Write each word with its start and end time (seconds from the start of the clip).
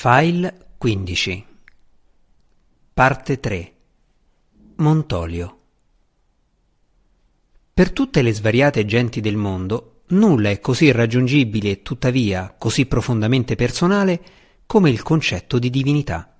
File 0.00 0.74
15 0.78 1.44
Parte 2.94 3.40
3 3.40 3.72
Montolio 4.76 5.58
Per 7.74 7.90
tutte 7.90 8.22
le 8.22 8.32
svariate 8.32 8.84
genti 8.84 9.20
del 9.20 9.34
mondo, 9.34 10.02
nulla 10.10 10.50
è 10.50 10.60
così 10.60 10.84
irraggiungibile 10.84 11.70
e 11.70 11.82
tuttavia 11.82 12.54
così 12.56 12.86
profondamente 12.86 13.56
personale 13.56 14.20
come 14.66 14.88
il 14.88 15.02
concetto 15.02 15.58
di 15.58 15.68
divinità. 15.68 16.32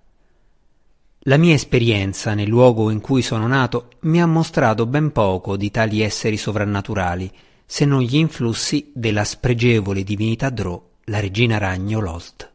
La 1.23 1.37
mia 1.37 1.55
esperienza 1.55 2.35
nel 2.35 2.47
luogo 2.47 2.91
in 2.91 3.01
cui 3.01 3.23
sono 3.23 3.49
nato 3.49 3.89
mi 4.03 4.23
ha 4.23 4.27
mostrato 4.27 4.87
ben 4.87 5.11
poco 5.11 5.57
di 5.57 5.73
tali 5.73 6.01
esseri 6.01 6.37
sovrannaturali, 6.37 7.29
se 7.67 7.85
non 7.85 8.03
gli 8.03 8.15
influssi 8.15 8.93
della 8.95 9.25
spregevole 9.25 10.05
divinità 10.05 10.49
Drò, 10.49 10.81
la 11.07 11.19
regina 11.19 11.59
ragno 11.59 11.99
Lost. 11.99 12.48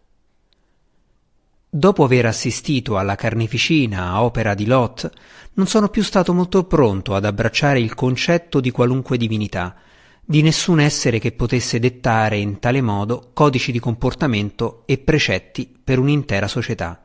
Dopo 1.75 2.03
aver 2.03 2.27
assistito 2.27 2.99
alla 2.99 3.15
carneficina 3.15 4.11
a 4.11 4.23
opera 4.23 4.53
di 4.53 4.67
Lot, 4.67 5.09
non 5.53 5.65
sono 5.65 5.89
più 5.89 6.03
stato 6.03 6.31
molto 6.31 6.65
pronto 6.65 7.15
ad 7.15 7.25
abbracciare 7.25 7.79
il 7.79 7.95
concetto 7.95 8.59
di 8.59 8.69
qualunque 8.69 9.17
divinità, 9.17 9.75
di 10.23 10.43
nessun 10.43 10.79
essere 10.79 11.17
che 11.17 11.31
potesse 11.31 11.79
dettare 11.79 12.37
in 12.37 12.59
tale 12.59 12.79
modo 12.79 13.31
codici 13.33 13.71
di 13.71 13.79
comportamento 13.79 14.83
e 14.85 14.99
precetti 14.99 15.67
per 15.83 15.97
un'intera 15.97 16.47
società. 16.47 17.03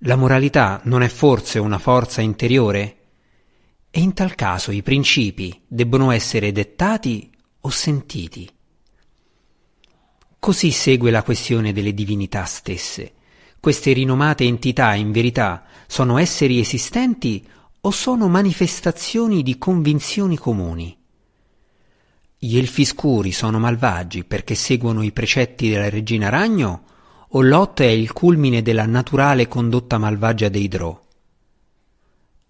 La 0.00 0.16
moralità 0.16 0.82
non 0.84 1.00
è 1.00 1.08
forse 1.08 1.58
una 1.58 1.78
forza 1.78 2.20
interiore? 2.20 2.96
E 3.90 4.00
in 4.00 4.12
tal 4.12 4.34
caso 4.34 4.70
i 4.70 4.82
principi 4.82 5.62
debbono 5.66 6.10
essere 6.10 6.52
dettati 6.52 7.30
o 7.60 7.70
sentiti? 7.70 8.50
Così 10.38 10.70
segue 10.70 11.10
la 11.10 11.22
questione 11.22 11.72
delle 11.72 11.94
divinità 11.94 12.44
stesse. 12.44 13.14
Queste 13.60 13.92
rinomate 13.92 14.44
entità, 14.44 14.94
in 14.94 15.12
verità, 15.12 15.64
sono 15.86 16.16
esseri 16.16 16.58
esistenti 16.60 17.46
o 17.82 17.90
sono 17.90 18.26
manifestazioni 18.26 19.42
di 19.42 19.58
convinzioni 19.58 20.38
comuni? 20.38 20.96
Gli 22.38 22.56
elfi 22.56 22.86
scuri 22.86 23.32
sono 23.32 23.58
malvagi 23.58 24.24
perché 24.24 24.54
seguono 24.54 25.02
i 25.02 25.12
precetti 25.12 25.68
della 25.68 25.90
regina 25.90 26.30
ragno 26.30 26.84
o 27.28 27.42
Lot 27.42 27.82
è 27.82 27.86
il 27.86 28.12
culmine 28.12 28.62
della 28.62 28.86
naturale 28.86 29.46
condotta 29.46 29.98
malvagia 29.98 30.48
dei 30.48 30.66
Drò? 30.66 30.98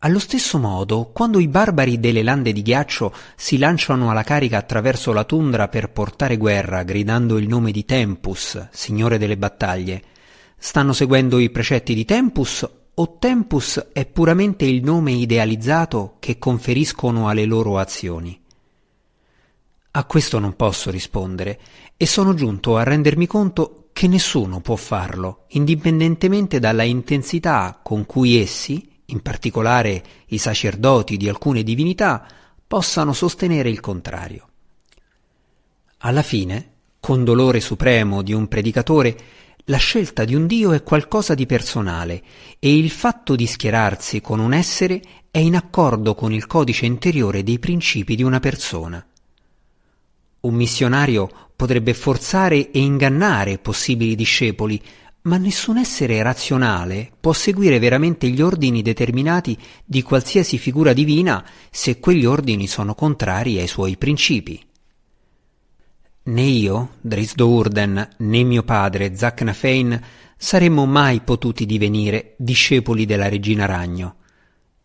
Allo 0.02 0.18
stesso 0.20 0.58
modo, 0.58 1.10
quando 1.12 1.40
i 1.40 1.48
barbari 1.48 1.98
delle 1.98 2.22
lande 2.22 2.52
di 2.52 2.62
ghiaccio 2.62 3.12
si 3.34 3.58
lanciano 3.58 4.10
alla 4.10 4.22
carica 4.22 4.58
attraverso 4.58 5.12
la 5.12 5.24
tundra 5.24 5.66
per 5.66 5.90
portare 5.90 6.36
guerra, 6.36 6.84
gridando 6.84 7.36
il 7.36 7.48
nome 7.48 7.72
di 7.72 7.84
Tempus, 7.84 8.68
signore 8.70 9.18
delle 9.18 9.36
battaglie, 9.36 10.02
Stanno 10.62 10.92
seguendo 10.92 11.38
i 11.38 11.48
precetti 11.48 11.94
di 11.94 12.04
Tempus 12.04 12.68
o 12.92 13.16
Tempus 13.18 13.88
è 13.94 14.04
puramente 14.04 14.66
il 14.66 14.84
nome 14.84 15.12
idealizzato 15.12 16.16
che 16.18 16.38
conferiscono 16.38 17.30
alle 17.30 17.46
loro 17.46 17.78
azioni? 17.78 18.38
A 19.92 20.04
questo 20.04 20.38
non 20.38 20.56
posso 20.56 20.90
rispondere 20.90 21.58
e 21.96 22.04
sono 22.06 22.34
giunto 22.34 22.76
a 22.76 22.82
rendermi 22.82 23.26
conto 23.26 23.88
che 23.94 24.06
nessuno 24.06 24.60
può 24.60 24.76
farlo, 24.76 25.46
indipendentemente 25.48 26.58
dalla 26.58 26.82
intensità 26.82 27.80
con 27.82 28.04
cui 28.04 28.38
essi, 28.38 28.86
in 29.06 29.22
particolare 29.22 30.02
i 30.26 30.36
sacerdoti 30.36 31.16
di 31.16 31.26
alcune 31.26 31.62
divinità, 31.62 32.26
possano 32.66 33.14
sostenere 33.14 33.70
il 33.70 33.80
contrario. 33.80 34.48
Alla 36.00 36.22
fine, 36.22 36.72
con 37.00 37.24
dolore 37.24 37.60
supremo 37.60 38.20
di 38.20 38.34
un 38.34 38.46
predicatore, 38.46 39.16
la 39.66 39.76
scelta 39.76 40.24
di 40.24 40.34
un 40.34 40.46
Dio 40.46 40.72
è 40.72 40.82
qualcosa 40.82 41.34
di 41.34 41.46
personale 41.46 42.22
e 42.58 42.76
il 42.76 42.90
fatto 42.90 43.36
di 43.36 43.46
schierarsi 43.46 44.20
con 44.20 44.40
un 44.40 44.52
essere 44.52 45.00
è 45.30 45.38
in 45.38 45.54
accordo 45.54 46.14
con 46.14 46.32
il 46.32 46.46
codice 46.46 46.86
interiore 46.86 47.42
dei 47.42 47.58
principi 47.58 48.16
di 48.16 48.22
una 48.22 48.40
persona. 48.40 49.04
Un 50.40 50.54
missionario 50.54 51.30
potrebbe 51.54 51.92
forzare 51.92 52.70
e 52.70 52.80
ingannare 52.80 53.58
possibili 53.58 54.14
discepoli, 54.14 54.80
ma 55.22 55.36
nessun 55.36 55.76
essere 55.76 56.22
razionale 56.22 57.10
può 57.20 57.34
seguire 57.34 57.78
veramente 57.78 58.28
gli 58.28 58.40
ordini 58.40 58.80
determinati 58.80 59.56
di 59.84 60.02
qualsiasi 60.02 60.56
figura 60.56 60.94
divina 60.94 61.44
se 61.70 62.00
quegli 62.00 62.24
ordini 62.24 62.66
sono 62.66 62.94
contrari 62.94 63.58
ai 63.58 63.68
suoi 63.68 63.98
principi. 63.98 64.68
Né 66.22 66.42
io, 66.42 66.96
Drisdo 67.00 67.48
Urden, 67.48 68.08
né 68.18 68.42
mio 68.42 68.62
padre, 68.62 69.16
Zac 69.16 69.40
Nafein, 69.40 69.98
saremmo 70.36 70.84
mai 70.84 71.20
potuti 71.20 71.64
divenire 71.64 72.34
discepoli 72.36 73.06
della 73.06 73.28
regina 73.28 73.64
ragno. 73.64 74.16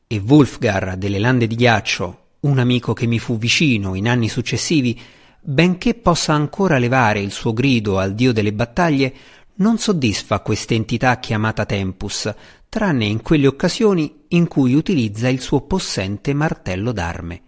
E 0.08 0.22
Wulfgar 0.26 0.96
delle 0.96 1.20
lande 1.20 1.46
di 1.46 1.56
ghiaccio, 1.56 2.20
un 2.42 2.58
amico 2.58 2.94
che 2.94 3.06
mi 3.06 3.20
fu 3.20 3.38
vicino 3.38 3.96
in 3.96 4.08
anni 4.08 4.30
successivi, 4.30 4.98
benché 5.42 5.94
possa 5.94 6.32
ancora 6.32 6.78
levare 6.78 7.20
il 7.20 7.32
suo 7.32 7.52
grido 7.52 8.00
al 8.00 8.16
dio 8.16 8.32
delle 8.32 8.54
battaglie, 8.54 9.14
non 9.56 9.78
soddisfa 9.78 10.40
quest'entità 10.40 11.20
chiamata 11.20 11.66
Tempus, 11.66 12.34
tranne 12.70 13.06
in 13.06 13.22
quelle 13.22 13.48
occasioni 13.48 14.24
in 14.30 14.48
cui 14.48 14.74
utilizza 14.74 15.28
il 15.28 15.42
suo 15.42 15.62
possente 15.62 16.34
martello 16.34 16.94
d'arme. 16.94 17.42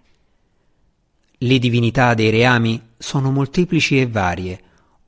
Le 1.39 1.59
divinità 1.59 2.15
dei 2.15 2.31
reami 2.31 2.93
sono 2.97 3.31
molteplici 3.31 3.99
e 3.99 4.07
varie, 4.07 4.61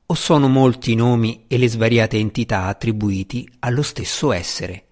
o 0.06 0.14
sono 0.14 0.48
molti 0.48 0.92
i 0.92 0.94
nomi 0.94 1.44
e 1.48 1.58
le 1.58 1.68
svariate 1.68 2.18
entità 2.18 2.66
attribuiti 2.66 3.50
allo 3.60 3.82
stesso 3.82 4.32
essere. 4.32 4.86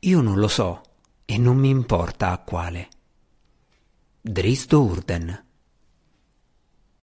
Io 0.00 0.20
non 0.20 0.38
lo 0.38 0.48
so 0.48 0.80
e 1.24 1.38
non 1.38 1.56
mi 1.56 1.68
importa 1.68 2.32
a 2.32 2.38
quale. 2.38 2.88
Drisdo 4.20 4.82
Urden 4.82 5.44